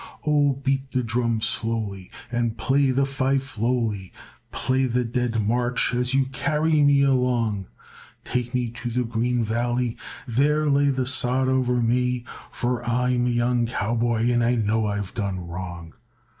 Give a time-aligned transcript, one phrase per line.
[0.25, 4.11] "Oh, beat the drum slowly and play the fife lowly,
[4.51, 7.67] Play the Dead March as you carry me along;
[8.23, 13.29] Take me to the green valley, there lay the sod o'er me, For I'm a
[13.29, 15.93] young cowboy and I know I've done wrong.